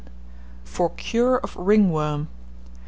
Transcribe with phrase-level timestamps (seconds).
[0.63, 2.27] FOR CURE OF RINGWORM.